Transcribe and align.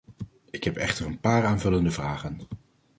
Ik 0.49 0.63
heb 0.63 0.75
echter 0.77 1.05
een 1.05 1.19
paar 1.19 1.45
aanvullende 1.45 1.91
vragen. 1.91 2.37